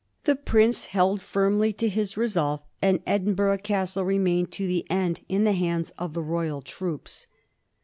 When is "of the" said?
5.91-6.23